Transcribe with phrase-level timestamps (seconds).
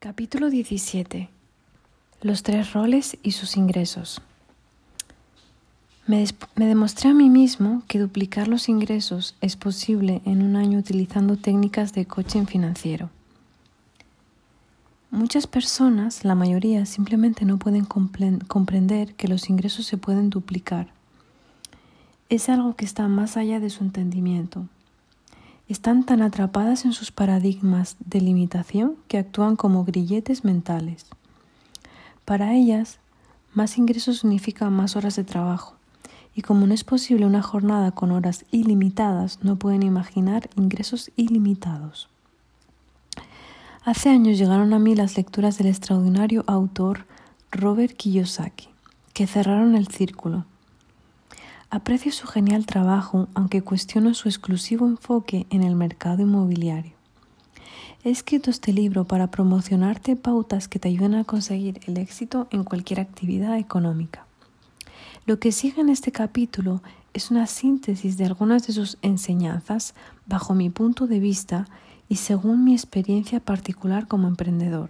[0.00, 1.28] Capítulo 17.
[2.22, 4.22] Los tres roles y sus ingresos.
[6.06, 6.24] Me,
[6.54, 11.94] demostré a mí mismo que duplicar los ingresos es posible en un año utilizando técnicas
[11.94, 13.10] de coaching financiero.
[15.10, 20.92] Muchas personas, la mayoría, simplemente no pueden comprender que los ingresos se pueden duplicar.
[22.28, 24.68] Es algo que está más allá de su entendimiento
[25.68, 31.06] están tan atrapadas en sus paradigmas de limitación que actúan como grilletes mentales.
[32.24, 32.98] Para ellas,
[33.52, 35.76] más ingresos significa más horas de trabajo,
[36.34, 42.08] y como no es posible una jornada con horas ilimitadas, no pueden imaginar ingresos ilimitados.
[43.84, 47.06] Hace años llegaron a mí las lecturas del extraordinario autor
[47.50, 48.68] Robert Kiyosaki,
[49.14, 50.44] que cerraron el círculo
[51.70, 56.92] Aprecio su genial trabajo, aunque cuestiono su exclusivo enfoque en el mercado inmobiliario.
[58.04, 62.64] He escrito este libro para promocionarte pautas que te ayuden a conseguir el éxito en
[62.64, 64.24] cualquier actividad económica.
[65.26, 66.80] Lo que sigue en este capítulo
[67.12, 69.92] es una síntesis de algunas de sus enseñanzas
[70.24, 71.66] bajo mi punto de vista
[72.08, 74.88] y según mi experiencia particular como emprendedor.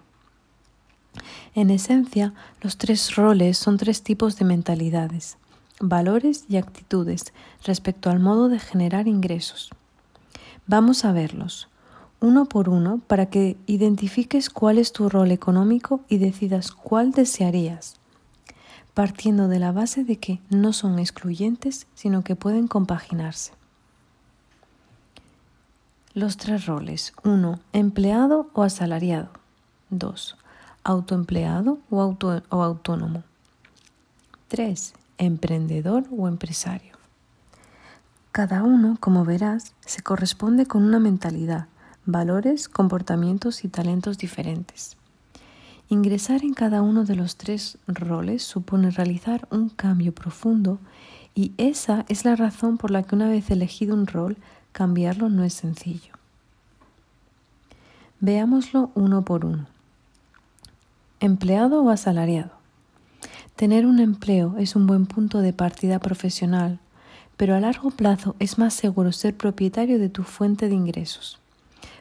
[1.57, 5.39] En esencia, los tres roles son tres tipos de mentalidades
[5.81, 7.33] valores y actitudes
[7.65, 9.71] respecto al modo de generar ingresos.
[10.67, 11.69] Vamos a verlos
[12.21, 17.95] uno por uno para que identifiques cuál es tu rol económico y decidas cuál desearías,
[18.95, 23.53] partiendo de la base de que no son excluyentes, sino que pueden compaginarse.
[26.15, 27.13] Los tres roles.
[27.23, 27.61] 1.
[27.73, 29.29] Empleado o asalariado.
[29.91, 30.37] 2.
[30.83, 32.01] Autoempleado o,
[32.51, 33.23] autónomo.
[34.49, 36.97] 3 emprendedor o empresario.
[38.33, 41.67] Cada uno, como verás, se corresponde con una mentalidad,
[42.07, 44.97] valores, comportamientos y talentos diferentes.
[45.89, 50.79] Ingresar en cada uno de los tres roles supone realizar un cambio profundo
[51.35, 54.37] y esa es la razón por la que una vez elegido un rol,
[54.73, 56.13] cambiarlo no es sencillo.
[58.21, 59.67] Veámoslo uno por uno.
[61.21, 62.58] Empleado o asalariado.
[63.59, 66.79] Tener un empleo es un buen punto de partida profesional,
[67.37, 71.41] pero a largo plazo es más seguro ser propietario de tu fuente de ingresos.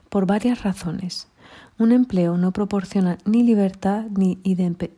[0.07, 1.29] Por varias razones.
[1.79, 4.37] Un empleo no proporciona ni libertad ni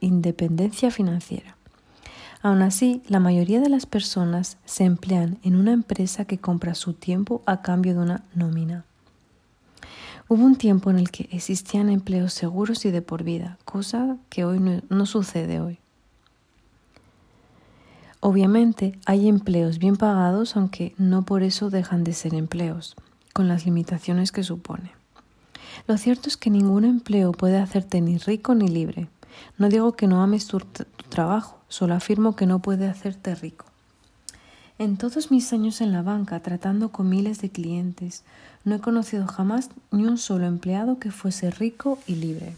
[0.02, 1.56] independencia financiera.
[2.42, 6.91] Aún así, la mayoría de las personas se emplean en una empresa que compra su
[6.91, 8.84] tiempo a cambio de una nómina.
[10.28, 14.44] Hubo un tiempo en el que existían empleos seguros y de por vida, cosa que
[14.44, 15.80] hoy no, no sucede hoy.
[18.22, 22.96] Obviamente hay empleos bien pagados, aunque no por eso dejan de ser empleos,
[23.31, 24.91] con las limitaciones que supone.
[25.88, 29.08] Lo cierto es que ningún empleo puede hacerte ni rico ni libre.
[29.58, 30.59] No digo que no ames tu,
[31.09, 33.66] trabajo, solo afirmo que no puede hacerte rico.
[34.78, 38.24] En todos mis años en la banca, tratando con miles de clientes,
[38.66, 42.56] no he conocido jamás ni un solo empleado que fuese rico y libre.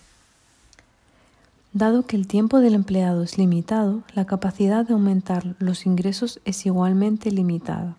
[1.73, 6.65] Dado que el tiempo del empleado es limitado, la capacidad de aumentar los ingresos es
[6.65, 7.95] igualmente limitada.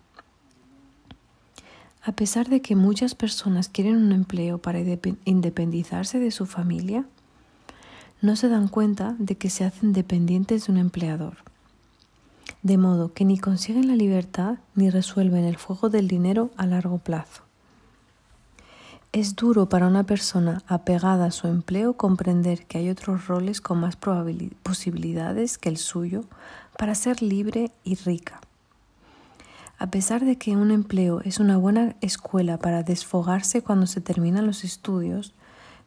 [2.03, 4.79] A pesar de que muchas personas quieren un empleo para
[5.25, 7.05] independizarse de su familia,
[8.21, 11.37] no se dan cuenta de que se hacen dependientes de un empleador.
[12.61, 16.99] De modo que ni consiguen la libertad ni resuelven el fuego del dinero a largo
[16.99, 17.43] plazo.
[19.13, 23.79] Es duro para una persona apegada a su empleo comprender que hay otros roles con
[23.79, 26.23] más posibilidades que el suyo
[26.79, 28.41] para ser libre y rica.
[29.77, 34.47] A pesar de que un empleo es una buena escuela para desfogarse cuando se terminan
[34.47, 35.35] los estudios,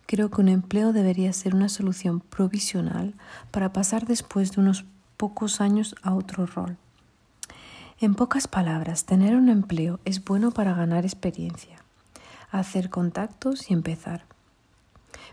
[0.06, 3.15] creo que un empleo debería ser una solución provisional
[3.50, 4.84] para pasar después de unos
[5.16, 6.76] pocos años a otro rol.
[7.98, 11.85] En pocas palabras, tener un empleo es bueno para ganar experiencia
[12.51, 14.25] hacer contactos y empezar.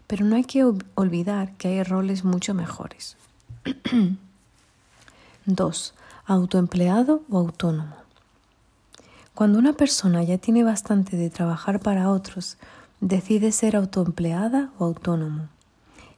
[0.08, 0.64] Pero no hay que
[0.96, 3.18] olvidar que hay roles mucho mejores.
[5.46, 5.94] 2.
[6.26, 7.96] Autoempleado o autónomo.
[9.34, 12.58] Cuando una persona ya tiene bastante de trabajar para otros,
[13.02, 15.50] decide ser autoempleada o autónomo.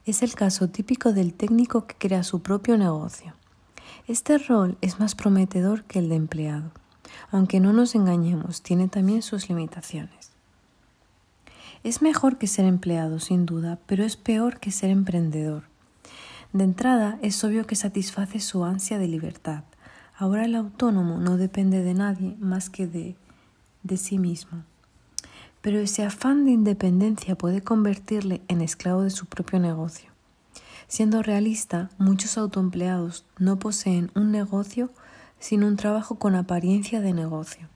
[0.04, 3.34] Es el caso típico del técnico que crea su propio negocio.
[4.06, 6.70] Este rol es más prometedor que el de empleado,
[7.32, 10.35] aunque no nos engañemos, tiene también sus limitaciones.
[11.86, 15.68] Es mejor que ser empleado, sin duda, pero es peor que ser emprendedor.
[16.52, 19.62] De entrada, es obvio que satisface su ansia de libertad.
[20.16, 23.14] Ahora el autónomo no depende de nadie más que de,
[23.84, 24.64] de sí mismo.
[25.60, 30.10] pero ese afán de independencia puede convertirle en esclavo de su propio negocio.
[30.88, 34.90] Siendo realista, muchos autoempleados no poseen un negocio
[35.38, 37.68] sino un trabajo con apariencia de negocio.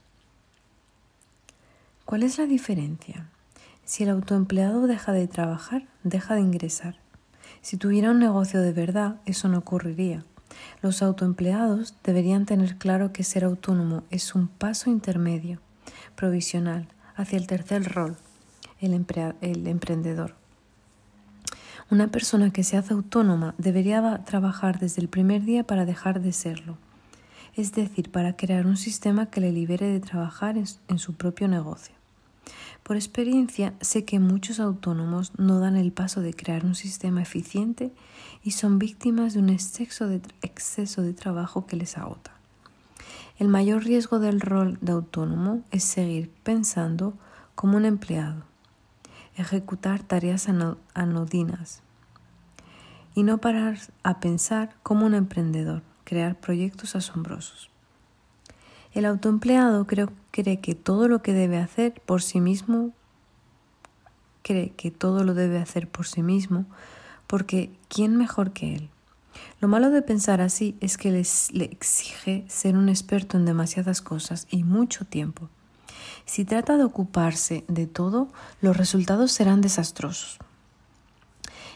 [2.05, 3.31] ¿Cuál es la diferencia?
[3.85, 6.97] Si el autoempleado deja de trabajar, deja de ingresar.
[7.61, 10.25] Si tuviera un negocio de verdad, eso no ocurriría.
[10.83, 15.61] Los autoempleados deberían tener claro que ser autónomo es un paso intermedio,
[16.17, 18.17] provisional, hacia el tercer rol,
[18.81, 18.95] el,
[19.41, 20.35] el emprendedor.
[21.91, 26.33] Una persona que se hace autónoma debería trabajar desde el primer día para dejar de
[26.33, 26.79] serlo,
[27.57, 32.00] es decir, para crear un sistema que le libere de trabajar en su propio negocio.
[32.83, 37.93] Por experiencia, sé que muchos autónomos no dan el paso de crear un sistema eficiente
[38.43, 42.33] y son víctimas de un exceso de, exceso de trabajo que les agota.
[43.39, 47.15] El mayor riesgo del rol de autónomo es seguir pensando
[47.55, 48.45] como un empleado,
[49.37, 50.49] ejecutar tareas
[50.95, 51.83] anodinas
[53.15, 57.71] y no parar a pensar como un emprendedor, crear proyectos asombrosos.
[58.93, 62.93] El autoempleado cree, cree que todo lo que debe hacer por sí mismo,
[64.43, 66.67] cree que todo lo debe hacer por sí mismo,
[67.27, 68.91] porque ¿quién mejor que él?
[69.61, 74.01] Lo malo de pensar así es que les, le exige ser un experto en demasiadas
[74.01, 75.49] cosas y mucho tiempo.
[76.25, 78.29] Si trata de ocuparse de todo,
[78.61, 80.39] los resultados serán desastrosos.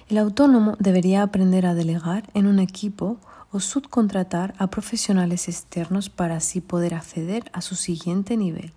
[0.08, 3.18] El autónomo debería aprender a delegar en un equipo
[3.54, 8.72] o subcontratar a profesionales externos para así poder acceder a su siguiente nivel.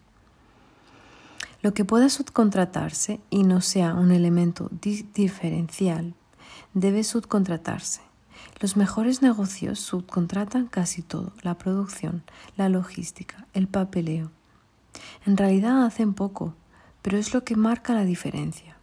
[1.64, 6.14] Lo que pueda subcontratarse y no sea un elemento diferencial
[6.76, 8.02] debe subcontratarse.
[8.60, 12.22] Los mejores negocios subcontratan casi todo, la producción,
[12.56, 14.30] la logística, el papeleo.
[15.26, 16.54] En realidad hacen poco,
[17.02, 18.78] pero es lo que marca la diferencia.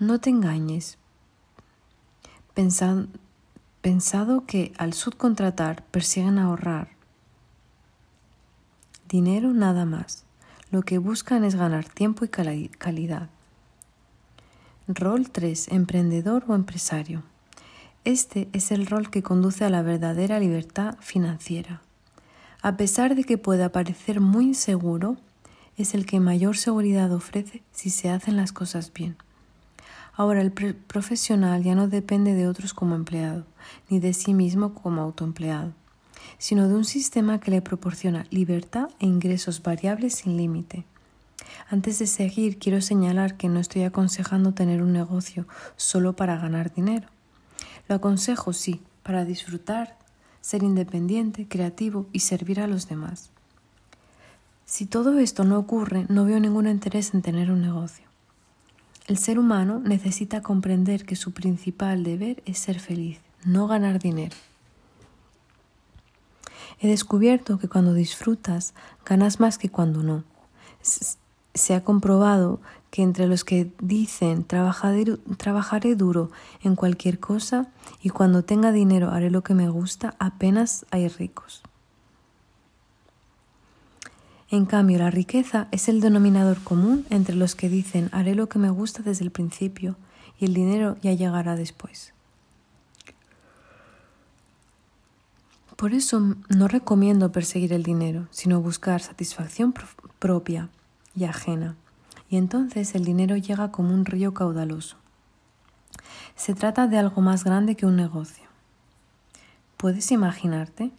[0.00, 0.98] No te engañes
[2.54, 3.08] pensando
[3.84, 6.88] pensado que al subcontratar persiguen ahorrar
[9.10, 10.24] dinero nada más.
[10.70, 13.28] Lo que buscan es ganar tiempo y calidad.
[14.88, 15.68] Rol 3.
[15.68, 17.24] Emprendedor o empresario.
[18.04, 21.82] Este es el rol que conduce a la verdadera libertad financiera.
[22.62, 25.18] A pesar de que pueda parecer muy inseguro,
[25.76, 29.18] es el que mayor seguridad ofrece si se hacen las cosas bien.
[30.16, 33.44] Ahora el profesional ya no depende de otros como empleado,
[33.90, 35.72] ni de sí mismo como autoempleado,
[36.38, 40.84] sino de un sistema que le proporciona libertad e ingresos variables sin límite.
[41.68, 45.46] Antes de seguir, quiero señalar que no estoy aconsejando tener un negocio
[45.76, 47.08] solo para ganar dinero.
[47.88, 49.96] Lo aconsejo, sí, para disfrutar,
[50.40, 53.30] ser independiente, creativo y servir a los demás.
[54.64, 58.03] Si todo esto no ocurre, no veo ningún interés en tener un negocio.
[59.06, 64.34] El ser humano necesita comprender que su principal deber es ser feliz, no ganar dinero.
[66.80, 68.72] He descubierto que cuando disfrutas
[69.04, 70.24] ganas más que cuando no.
[70.82, 72.60] Se ha comprobado
[72.90, 76.30] que entre los que dicen trabajaré, duro
[76.62, 77.68] en cualquier cosa
[78.02, 81.62] y cuando tenga dinero haré lo que me gusta, apenas hay ricos.
[84.50, 88.58] En cambio, la riqueza es el denominador común entre los que dicen haré lo que
[88.58, 89.96] me gusta desde el principio
[90.38, 92.12] y el dinero ya llegará después.
[95.76, 99.74] Por eso no recomiendo perseguir el dinero, sino buscar satisfacción
[100.18, 100.68] propia
[101.16, 101.76] y ajena.
[102.28, 104.96] Y entonces el dinero llega como un río caudaloso.
[106.36, 108.44] Se trata de algo más grande que un negocio.
[109.76, 110.90] ¿Puedes imaginarte?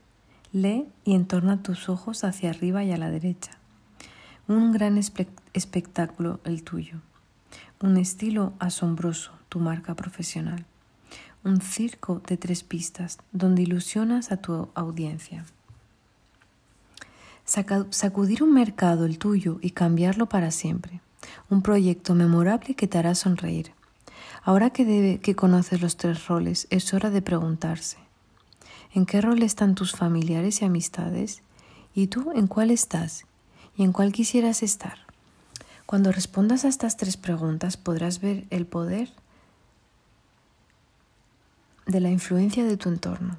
[0.56, 3.52] Lee y entorna tus ojos hacia arriba y a la derecha.
[4.48, 7.02] Un gran espectáculo el tuyo.
[7.82, 10.66] Un estilo asombroso, tu marca profesional.
[11.44, 15.44] Un circo de tres pistas donde ilusionas a tu audiencia.
[17.44, 21.02] Sacudir un mercado el tuyo y cambiarlo para siempre.
[21.50, 23.74] Un proyecto memorable que te hará sonreír.
[24.42, 28.05] Ahora que, debe, que conoces los tres roles, es hora de preguntarse,
[28.96, 31.44] ¿En qué rol están tus familiares y amistades?
[31.94, 33.25] ¿Y tú en cuál estás?
[33.75, 35.00] ¿Y en cuál quisieras estar?
[35.86, 39.10] Cuando respondas a estas tres preguntas podrás ver el poder
[41.86, 43.38] de la influencia de tu entorno.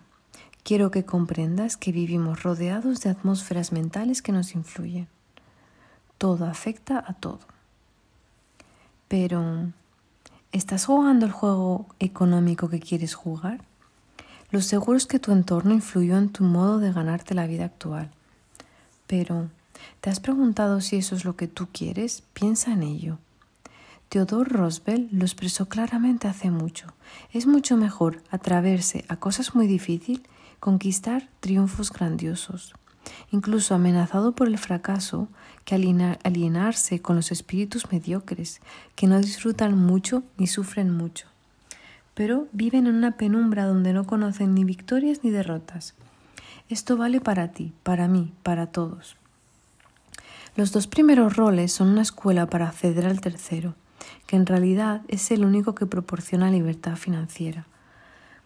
[0.62, 5.08] Quiero que comprendas que vivimos rodeados de atmósferas mentales que nos influyen.
[6.18, 7.40] Todo afecta a todo.
[9.08, 9.72] Pero,
[10.52, 13.64] ¿estás jugando el juego económico que quieres jugar?
[14.50, 18.10] Lo seguro es que tu entorno influyó en tu modo de ganarte la vida actual.
[19.06, 19.48] Pero,
[20.00, 22.22] ¿Te has preguntado si eso es lo que tú quieres?
[22.32, 23.18] Piensa en ello.
[24.08, 26.94] Theodore Roosevelt lo expresó claramente hace mucho.
[27.32, 30.22] Es mucho mejor atreverse a cosas muy difíciles,
[30.60, 32.74] conquistar triunfos grandiosos,
[33.32, 35.28] incluso amenazado por el fracaso,
[35.64, 38.60] que alienarse con los espíritus mediocres,
[38.94, 41.26] que no disfrutan mucho ni sufren mucho,
[42.16, 45.94] pero viven en una penumbra donde no conocen ni victorias ni derrotas.
[46.70, 49.16] Esto vale para ti, para mí, para todos.
[50.56, 53.74] Los dos primeros roles son una escuela para acceder al tercero,
[54.26, 57.66] que en realidad es el único que proporciona libertad financiera.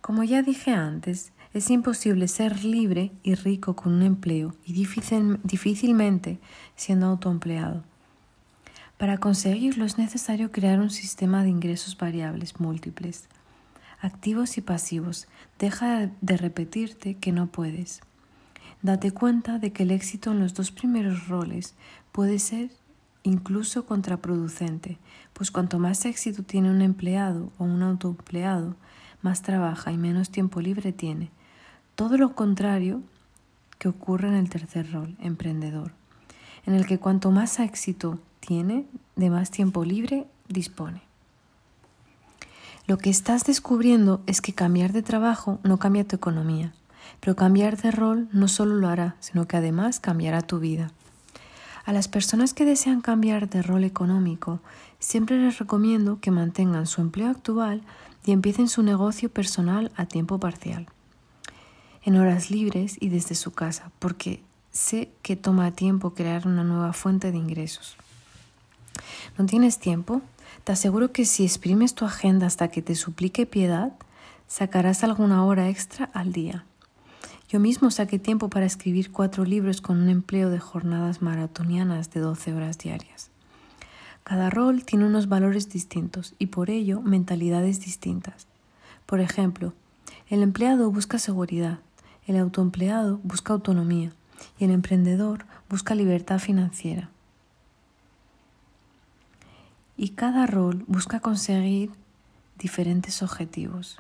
[0.01, 6.41] Como ya dije antes, es imposible ser libre y rico con un empleo y difícilmente
[6.75, 7.85] siendo autoempleado.
[8.99, 13.29] Para conseguirlo es necesario crear un sistema de ingresos variables múltiples,
[14.01, 15.29] activos y pasivos.
[15.59, 18.01] Deja de repetirte que no puedes.
[18.83, 21.75] Date cuenta de que el éxito en los dos primeros roles
[22.13, 22.71] puede ser
[23.23, 24.99] incluso contraproducente,
[25.35, 28.77] pues cuanto más éxito tiene un empleado o un autoempleado,
[29.23, 31.31] más trabaja y menos tiempo libre tiene.
[31.95, 33.03] Todo lo contrario
[33.79, 35.93] que ocurre en el tercer rol, emprendedor,
[36.65, 41.03] en el que cuanto más éxito tiene, de más tiempo libre dispone.
[42.91, 46.73] Lo que estás descubriendo es que cambiar de trabajo no cambia tu economía,
[47.21, 50.91] pero cambiar de rol no solo lo hará, sino que además cambiará tu vida.
[51.85, 54.59] A las personas que desean cambiar de rol económico,
[54.99, 57.83] siempre les recomiendo que mantengan su empleo actual
[58.27, 60.89] y empiecen su negocio personal a tiempo parcial,
[62.03, 64.43] en horas libres y desde su casa, porque
[64.73, 67.97] sé que toma tiempo crear una nueva fuente de ingresos.
[69.39, 70.23] ¿No tienes tiempo?
[70.65, 73.93] Te aseguro que si exprimes tu agenda hasta que te suplique piedad,
[74.47, 76.65] sacarás alguna hora extra al día.
[77.49, 82.21] Yo mismo saqué tiempo para escribir cuatro libros con un empleo de jornadas maratonianas de
[82.21, 83.31] 12 horas diarias.
[84.23, 88.47] Cada rol tiene unos valores distintos y por ello mentalidades distintas.
[89.07, 89.73] Por ejemplo,
[90.29, 91.81] el empleado busca seguridad,
[92.27, 94.13] el autoempleado busca autonomía
[94.59, 97.11] y el emprendedor busca libertad financiera.
[100.03, 101.91] Y cada rol busca conseguir
[102.59, 103.99] diferentes objetivos.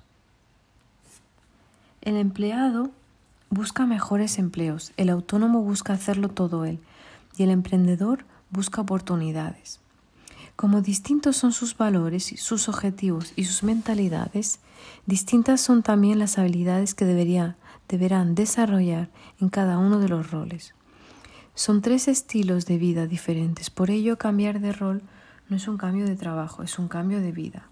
[2.00, 2.90] El empleado
[3.50, 6.78] busca mejores empleos, el autónomo busca hacerlo todo él
[7.36, 9.78] y el emprendedor busca oportunidades.
[10.56, 14.58] Como distintos son sus valores, sus objetivos y sus mentalidades,
[15.04, 20.72] distintas son también las habilidades que deberán desarrollar en cada uno de los roles.
[21.54, 25.02] Son tres estilos de vida diferentes, por ello cambiar de rol
[25.50, 27.64] no es un cambio de trabajo, es un cambio de vida.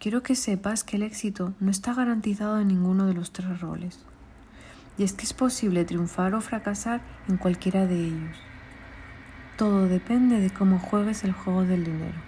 [0.00, 4.04] Quiero que sepas que el éxito no está garantizado en ninguno de los tres roles.
[4.98, 8.36] Y es que es posible triunfar o fracasar en cualquiera de ellos.
[9.56, 12.18] Todo depende de cómo juegues el juego del dinero.